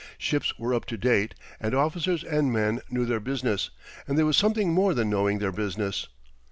[0.17, 3.69] Ships were up to date and officers and men knew their business;
[4.07, 6.07] and there was something more than knowing their business.